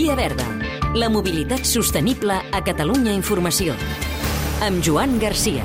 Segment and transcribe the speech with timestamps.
[0.00, 0.46] Via Verda.
[0.96, 3.74] La mobilitat sostenible a Catalunya Informació.
[4.64, 5.60] Amb Joan Garcia.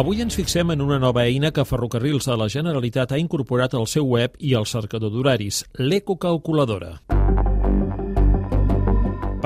[0.00, 3.84] Avui ens fixem en una nova eina que Ferrocarrils de la Generalitat ha incorporat al
[3.84, 6.94] seu web i al cercador d'horaris, l'ecocalculadora.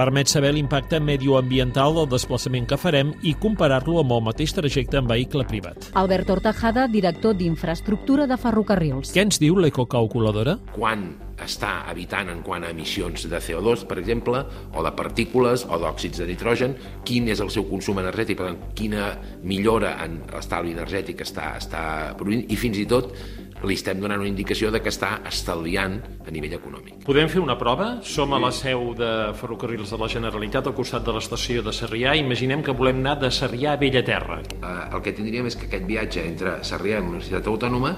[0.01, 5.05] Permet saber l'impacte medioambiental del desplaçament que farem i comparar-lo amb el mateix trajecte en
[5.11, 5.91] vehicle privat.
[6.01, 9.11] Albert Ortajada, director d'Infraestructura de Ferrocarrils.
[9.13, 10.57] Què ens diu l'ecocalculadora?
[10.73, 11.05] Quan
[11.45, 14.41] està evitant en quant a emissions de CO2, per exemple,
[14.73, 18.59] o de partícules o d'òxids de nitrogen, quin és el seu consum energètic, per tant,
[18.77, 19.13] quina
[19.45, 21.85] millora en l'estalvi energètic està, està
[22.17, 23.13] produint, i fins i tot
[23.67, 27.03] li estem donant una indicació de que està estalviant a nivell econòmic.
[27.07, 27.91] Podem fer una prova?
[28.07, 32.15] Som a la seu de Ferrocarrils de la Generalitat, al costat de l'estació de Sarrià.
[32.19, 34.41] Imaginem que volem anar de Sarrià a Bellaterra.
[34.57, 37.97] Eh, el que tindríem és que aquest viatge entre Sarrià i la Universitat Autònoma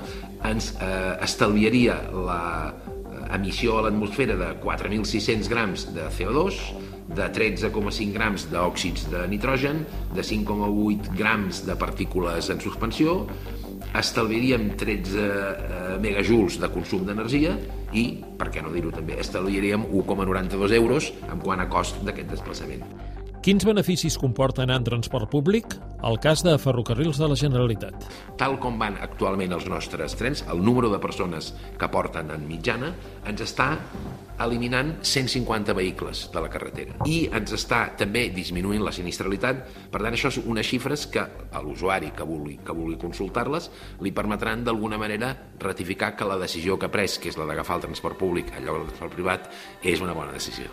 [0.51, 6.63] ens eh, estalviaria la eh, emissió a l'atmosfera de 4.600 grams de CO2,
[7.13, 9.83] de 13,5 grams d'òxids de nitrogen,
[10.15, 13.27] de 5,8 grams de partícules en suspensió,
[13.99, 17.57] estalviaríem 13 eh, megajoules de consum d'energia
[17.93, 18.07] i,
[18.39, 22.87] per què no dir-ho també, estalviaríem 1,92 euros en quant a cost d'aquest desplaçament.
[23.43, 25.73] Quins beneficis comporta anar en transport públic?
[26.07, 28.05] El cas de Ferrocarrils de la Generalitat.
[28.39, 32.93] Tal com van actualment els nostres trens, el número de persones que porten en mitjana
[33.27, 33.67] ens està
[34.47, 39.67] eliminant 150 vehicles de la carretera i ens està també disminuint la sinistralitat.
[39.91, 43.73] Per tant, això són unes xifres que a l'usuari que vulgui, que vulgui consultar-les
[44.07, 47.83] li permetran d'alguna manera ratificar que la decisió que ha pres, que és la d'agafar
[47.83, 50.71] el transport públic en lloc del transport privat, és una bona decisió.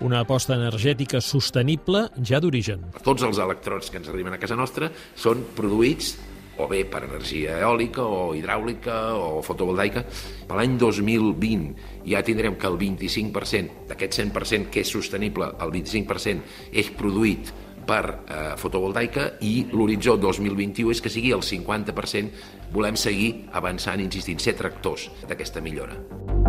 [0.00, 2.86] Una aposta energètica sostenible ja d'origen.
[3.04, 6.14] Tots els electrods que ens arriben a casa nostra són produïts
[6.60, 10.04] o bé per energia eòlica o hidràulica o fotovoltaica.
[10.48, 16.72] Per l'any 2020 ja tindrem que el 25% d'aquest 100% que és sostenible, el 25%
[16.80, 17.52] és produït
[17.90, 22.46] per eh, fotovoltaica i l'horitzó 2021 és que sigui el 50%.
[22.72, 26.39] Volem seguir avançant, insistint, ser tractors d'aquesta millora.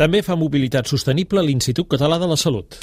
[0.00, 2.78] També fa mobilitat sostenible l'Institut Català de la Salut.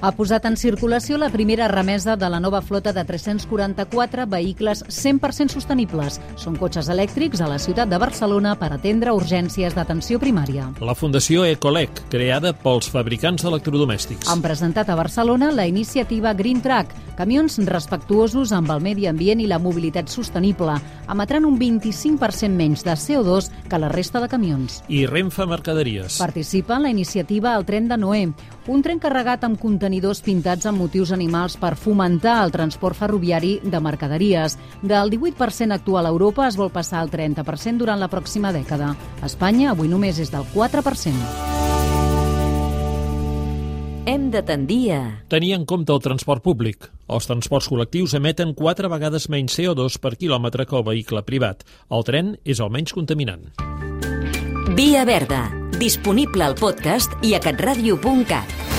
[0.00, 5.52] Ha posat en circulació la primera remesa de la nova flota de 344 vehicles 100%
[5.52, 6.16] sostenibles.
[6.40, 10.70] Són cotxes elèctrics a la ciutat de Barcelona per atendre urgències d'atenció primària.
[10.80, 14.30] La Fundació Ecolec, creada pels fabricants d'electrodomèstics.
[14.32, 19.50] Han presentat a Barcelona la iniciativa Green Track, camions respectuosos amb el medi ambient i
[19.50, 20.78] la mobilitat sostenible,
[21.12, 24.80] emetran un 25% menys de CO2 que la resta de camions.
[24.88, 26.16] I Renfe Mercaderies.
[26.16, 28.24] Participa en la iniciativa El tren de Noé,
[28.70, 29.89] un tren carregat amb contenidors
[30.24, 34.58] pintats amb motius animals per fomentar el transport ferroviari de mercaderies.
[34.82, 38.94] Del 18% actual a Europa es vol passar al 30% durant la pròxima dècada.
[39.20, 41.70] A Espanya avui només és del 4%.
[44.06, 45.02] Hem de tendir a...
[45.28, 46.88] Tenir en compte el transport públic.
[47.06, 51.66] Els transports col·lectius emeten quatre vegades menys CO2 per quilòmetre que el vehicle privat.
[51.90, 53.50] El tren és el menys contaminant.
[54.74, 55.44] Via Verda,
[55.78, 58.69] disponible al podcast i a catradio.cat.